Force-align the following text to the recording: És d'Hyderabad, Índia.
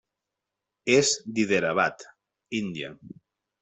És 0.95 1.13
d'Hyderabad, 1.37 2.09
Índia. 2.65 2.95